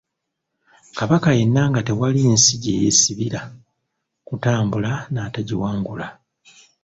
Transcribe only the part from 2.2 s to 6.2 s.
nsi gye yeesibira kutabaala n'atagiwangula.